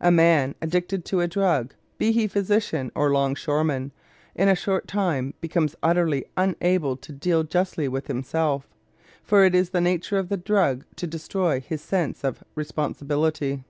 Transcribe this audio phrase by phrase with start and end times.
[0.00, 3.92] A man addicted to a drug, be he physician or longshoreman,
[4.34, 8.66] in a short time becomes utterly unable to deal justly with himself,
[9.22, 13.64] for it is the nature of the drug to destroy his sense of responsibility.